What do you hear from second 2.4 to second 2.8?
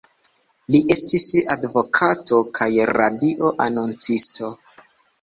kaj